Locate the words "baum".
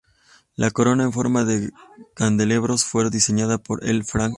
4.19-4.29